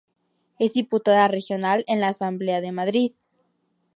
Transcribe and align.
Es 0.57 0.73
diputada 0.73 1.27
regional 1.27 1.83
en 1.87 2.01
la 2.01 2.07
Asamblea 2.07 2.59
de 2.59 2.71
Madrid. 2.71 3.11